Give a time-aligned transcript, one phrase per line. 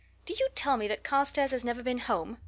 [0.25, 2.39] Do you tell me that Carstairs has never been home?"